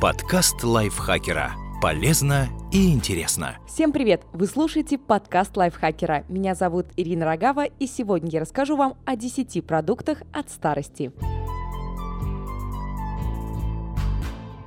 [0.00, 1.52] Подкаст лайфхакера.
[1.82, 3.58] Полезно и интересно.
[3.66, 4.22] Всем привет!
[4.32, 6.24] Вы слушаете подкаст лайфхакера.
[6.30, 11.12] Меня зовут Ирина Рогава, и сегодня я расскажу вам о 10 продуктах от старости.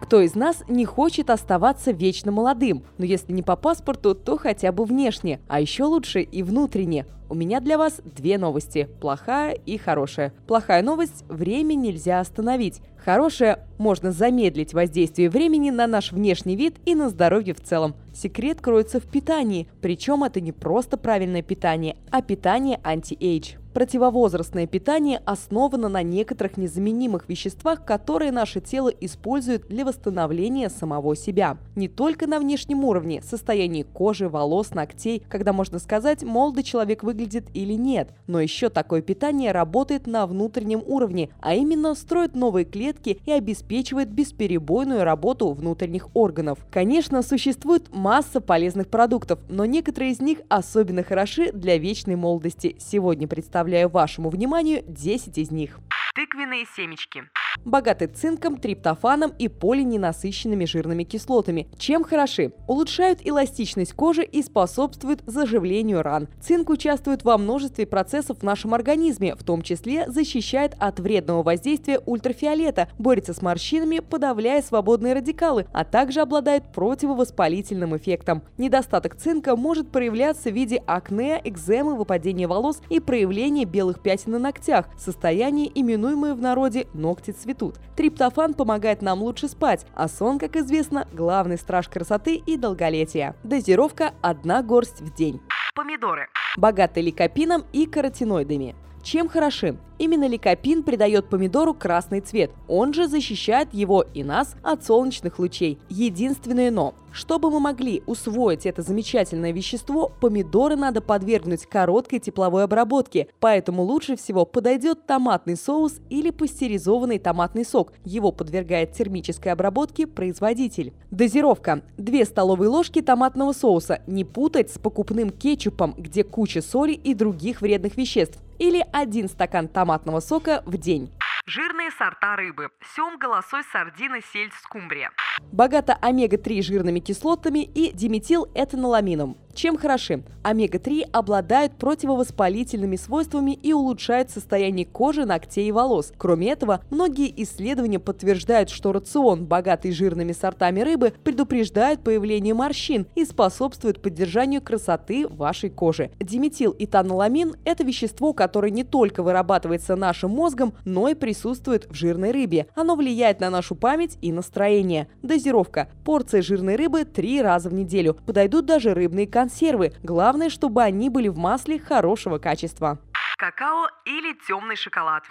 [0.02, 2.84] Кто из нас не хочет оставаться вечно молодым?
[3.00, 7.08] Но если не по паспорту, то хотя бы внешне, а еще лучше и внутренне.
[7.30, 10.34] У меня для вас две новости– плохая и хорошая.
[10.48, 12.82] Плохая новость– время нельзя остановить.
[12.98, 17.96] Хорошая– можно замедлить воздействие времени на наш внешний вид и на здоровье в целом.
[18.14, 23.56] Секрет кроется в питании, причем это не просто правильное питание, а питание anti-age.
[23.74, 31.58] Противовозрастное питание основано на некоторых незаменимых веществах, которые наше тело использует для восстановления самого себя.
[31.76, 37.13] Не только на внешнем уровне, состоянии кожи, волос, ногтей, когда можно сказать, молодой человек выглядит
[37.54, 43.20] или нет, но еще такое питание работает на внутреннем уровне, а именно строит новые клетки
[43.26, 46.60] и обеспечивает бесперебойную работу внутренних органов.
[46.72, 52.76] Конечно, существует масса полезных продуктов, но некоторые из них особенно хороши для вечной молодости.
[52.80, 55.80] Сегодня представляю вашему вниманию 10 из них.
[56.16, 57.24] Тыквенные семечки.
[57.66, 61.68] Богаты цинком, триптофаном и полиненасыщенными жирными кислотами.
[61.78, 62.52] Чем хороши?
[62.68, 66.28] Улучшают эластичность кожи и способствуют заживлению ран.
[66.42, 72.00] Цинк участвует во множестве процессов в нашем организме, в том числе защищает от вредного воздействия
[72.06, 78.42] ультрафиолета, борется с морщинами, подавляя свободные радикалы, а также обладает противовоспалительным эффектом.
[78.58, 84.40] Недостаток цинка может проявляться в виде акне, экземы, выпадения волос и проявления белых пятен на
[84.40, 87.76] ногтях, состояние, именуемое в народе ногти цветут.
[87.96, 93.36] Триптофан помогает нам лучше спать, а сон, как известно, главный страж красоты и долголетия.
[93.44, 95.42] Дозировка– одна горсть в день.
[95.76, 96.28] Помидоры.
[96.56, 98.76] Богаты ликопином и каротиноидами.
[99.04, 99.78] Чем хороши?
[100.00, 102.52] Именно ликопин придает помидору красный цвет.
[102.68, 105.78] Он же защищает его и нас от солнечных лучей.
[105.90, 106.96] Единственное но.
[107.12, 114.16] Чтобы мы могли усвоить это замечательное вещество, помидоры надо подвергнуть короткой тепловой обработке, поэтому лучше
[114.16, 117.94] всего подойдет томатный соус или пастеризованный томатный сок.
[118.04, 120.94] Его подвергает термической обработке производитель.
[121.12, 121.84] Дозировка.
[121.98, 124.02] 2 столовые ложки томатного соуса.
[124.08, 128.40] Не путать с покупным кетчупом, где куча соли и других вредных веществ.
[128.64, 131.12] Или один стакан томатного сока в день.
[131.46, 132.70] Жирные сорта рыбы.
[132.96, 135.12] Семга, лосось, сардина, сельдь, скумбрия.
[135.52, 139.38] Богата омега-3 жирными кислотами и диметилэтаноламином.
[139.54, 140.24] Чем хороши?
[140.42, 146.12] Омега-3 обладают противовоспалительными свойствами и улучшают состояние кожи, ногтей и волос.
[146.18, 153.26] Кроме этого, многие исследования подтверждают, что рацион, богатый жирными сортами рыбы, предупреждает появление морщин и
[153.26, 156.10] способствует поддержанию красоты вашей кожи.
[156.20, 162.66] Диметилэтаноламин– это вещество, которое не только вырабатывается нашим мозгом, но и присутствует в жирной рыбе.
[162.74, 165.08] Оно влияет на нашу память и настроение.
[165.24, 165.88] Дозировка.
[166.04, 168.16] Порция жирной рыбы три раза в неделю.
[168.28, 169.94] Подойдут даже рыбные консервы.
[170.04, 173.00] Главное, чтобы они были в масле хорошего качества.
[173.38, 175.24] Какао или темный шоколад.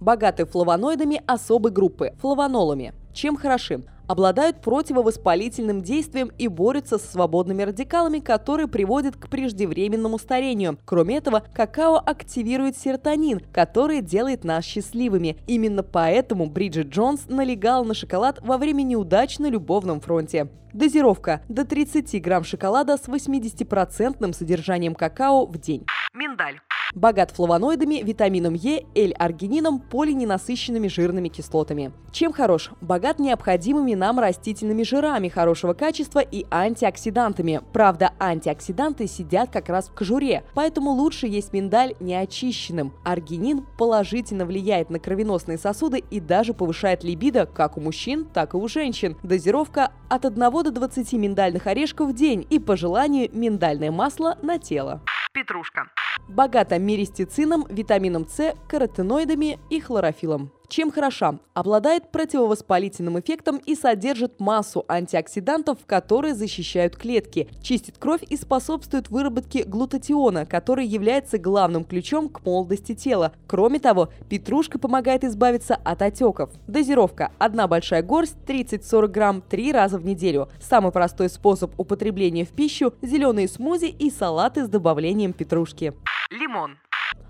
[0.00, 2.92] Богаты флавоноидами особой группы– флавонолами.
[3.14, 3.82] Чем хороши?
[4.08, 10.78] Обладают противовоспалительным действием и борются с свободными радикалами, которые приводят к преждевременному старению.
[10.84, 15.36] Кроме этого, какао активирует серотонин, который делает нас счастливыми.
[15.46, 20.48] Именно поэтому Бриджит Джонс налегала на шоколад во время неудач на любовном фронте.
[20.72, 25.86] Дозировка– до 30 грамм шоколада с 80% содержанием какао в день.
[26.14, 26.60] Миндаль.
[26.94, 31.92] Богат флавоноидами, витамином Е, L-аргинином, полиненасыщенными жирными кислотами.
[32.12, 32.70] Чем хорош?
[32.80, 37.60] Богат необходимыми нам растительными жирами хорошего качества и антиоксидантами.
[37.72, 42.94] Правда, антиоксиданты сидят как раз в кожуре, поэтому лучше есть миндаль неочищенным.
[43.04, 48.56] Аргинин положительно влияет на кровеносные сосуды и даже повышает либидо как у мужчин, так и
[48.56, 49.16] у женщин.
[49.22, 54.58] Дозировка от 1 до 20 миндальных орешков в день и по желанию миндальное масло на
[54.58, 55.02] тело.
[55.32, 55.88] Петрушка.
[56.28, 60.50] Богата миристицином, витамином С, каротиноидами и хлорофилом.
[60.68, 61.38] Чем хороша?
[61.54, 69.64] Обладает противовоспалительным эффектом и содержит массу антиоксидантов, которые защищают клетки, чистит кровь и способствует выработке
[69.64, 73.32] глутатиона, который является главным ключом к молодости тела.
[73.46, 76.50] Кроме того, петрушка помогает избавиться от отеков.
[76.66, 77.32] Дозировка.
[77.38, 80.50] Одна большая горсть 30-40 грамм три раза в неделю.
[80.60, 85.94] Самый простой способ употребления в пищу– зеленые смузи и салаты с добавлением петрушки.
[86.30, 86.76] Лимон.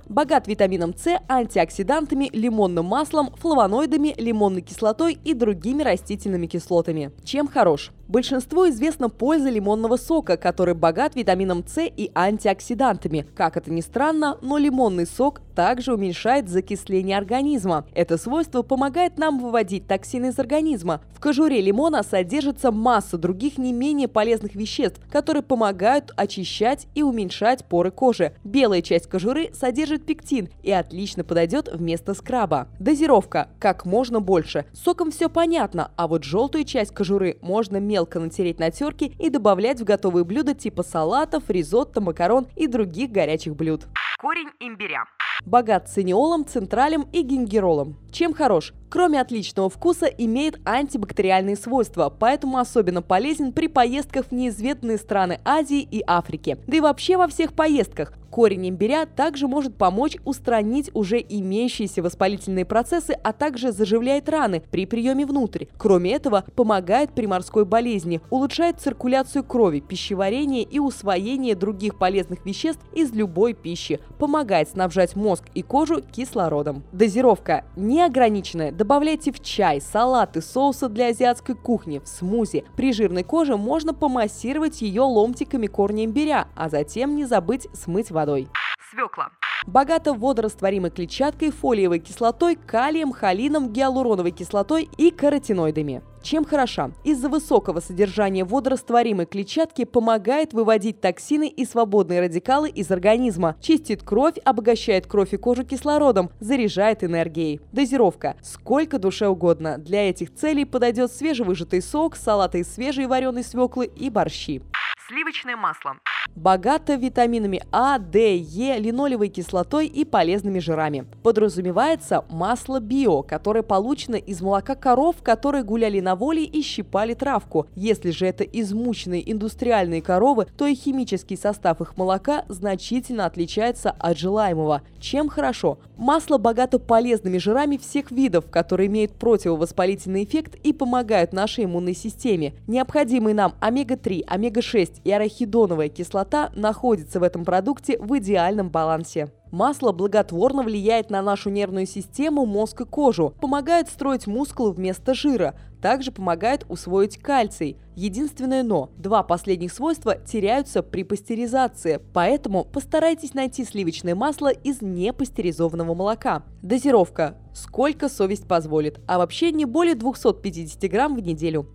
[0.08, 7.12] Богат витамином С, антиоксидантами, лимонным маслом, флавоноидами, лимонной кислотой и другими растительными кислотами.
[7.24, 7.92] Чем хорош?
[8.08, 13.26] Большинству известна польза лимонного сока, который богат витамином С и антиоксидантами.
[13.36, 17.84] Как это ни странно, но лимонный сок также уменьшает закисление организма.
[17.92, 21.02] Это свойство помогает нам выводить токсины из организма.
[21.12, 27.66] В кожуре лимона содержится масса других не менее полезных веществ, которые помогают очищать и уменьшать
[27.66, 28.32] поры кожи.
[28.42, 32.68] Белая часть кожуры содержит пектин и отлично подойдет вместо скраба.
[32.78, 34.64] Дозировка– как можно больше.
[34.72, 39.80] Соком все понятно, а вот желтую часть кожуры можно мелко натереть на терке и добавлять
[39.80, 43.86] в готовые блюда типа салатов, ризотто, макарон и других горячих блюд.
[44.20, 45.04] Корень имбиря.
[45.44, 47.96] Богат циниолом, централем и гингеролом.
[48.18, 48.74] Чем хорош?
[48.90, 55.82] Кроме отличного вкуса, имеет антибактериальные свойства, поэтому особенно полезен при поездках в неизведанные страны Азии
[55.82, 56.56] и Африки.
[56.66, 58.14] Да и вообще во всех поездках.
[58.30, 64.84] Корень имбиря также может помочь устранить уже имеющиеся воспалительные процессы, а также заживляет раны при
[64.84, 65.64] приеме внутрь.
[65.78, 72.82] Кроме этого, помогает при морской болезни, улучшает циркуляцию крови, пищеварение и усвоение других полезных веществ
[72.92, 76.84] из любой пищи, помогает снабжать мозг и кожу кислородом.
[76.92, 77.64] Дозировка
[78.08, 78.72] неограниченная.
[78.72, 82.64] Добавляйте в чай, салаты, соусы для азиатской кухни, в смузи.
[82.76, 88.48] При жирной коже можно помассировать ее ломтиками корня имбиря, а затем не забыть смыть водой.
[88.90, 89.28] Свекла.
[89.66, 96.02] Богата водорастворимой клетчаткой, фолиевой кислотой, калием, холином, гиалуроновой кислотой и каротиноидами.
[96.22, 96.90] Чем хороша?
[97.04, 104.36] Из-за высокого содержания водорастворимой клетчатки помогает выводить токсины и свободные радикалы из организма, чистит кровь,
[104.44, 107.60] обогащает кровь и кожу кислородом, заряжает энергией.
[107.72, 108.36] Дозировка.
[108.42, 109.78] Сколько душе угодно.
[109.78, 114.62] Для этих целей подойдет свежевыжатый сок, салаты из свежей вареной свеклы и борщи.
[115.08, 115.96] Сливочное масло.
[116.38, 121.04] Богато витаминами А, Д, Е, линолевой кислотой и полезными жирами.
[121.24, 127.66] Подразумевается масло био, которое получено из молока коров, которые гуляли на воле и щипали травку.
[127.74, 134.16] Если же это измученные индустриальные коровы, то и химический состав их молока значительно отличается от
[134.16, 134.82] желаемого.
[135.00, 135.78] Чем хорошо?
[135.96, 142.54] Масло богато полезными жирами всех видов, которые имеют противовоспалительный эффект и помогают нашей иммунной системе.
[142.68, 146.17] Необходимые нам омега-3, омега-6 и арахидоновая кислота
[146.54, 149.32] находятся в этом продукте в идеальном балансе.
[149.50, 155.54] Масло благотворно влияет на нашу нервную систему, мозг и кожу, помогает строить мускулы вместо жира,
[155.80, 157.78] также помогает усвоить кальций.
[157.94, 165.94] Единственное но– два последних свойства теряются при пастеризации, поэтому постарайтесь найти сливочное масло из непастеризованного
[165.94, 166.42] молока.
[166.62, 171.68] Дозировка– сколько совесть позволит, а вообще не более 250 грамм в неделю.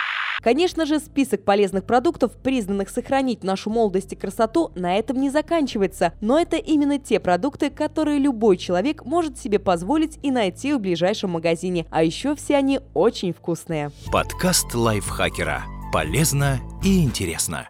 [0.43, 6.13] Конечно же, список полезных продуктов, признанных сохранить нашу молодость и красоту, на этом не заканчивается.
[6.19, 11.31] Но это именно те продукты, которые любой человек может себе позволить и найти в ближайшем
[11.31, 11.85] магазине.
[11.89, 13.91] А еще все они очень вкусные.
[14.11, 15.63] Подкаст лайфхакера.
[15.93, 17.69] Полезно и интересно.